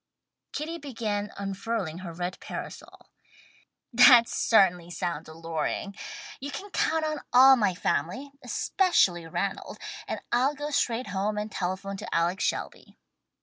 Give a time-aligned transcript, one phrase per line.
[0.53, 3.11] '"Kitty began unfurling her red parasol.
[3.93, 5.95] "That certainly sounds alluring.
[6.39, 9.77] You can count on all my family, especially Ranald,
[10.07, 12.97] and I'll go straight home and telephone to Alex Shelby."